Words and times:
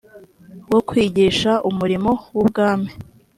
wo 0.71 0.79
kwigisha 0.87 1.51
umurimo 1.69 2.11
w 2.35 2.37
ubwami 2.43 2.89